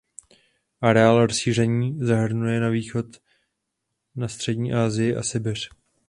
[0.81, 3.05] Areál rozšíření zasahuje na východ
[4.15, 5.69] na střední Asii a Sibiř.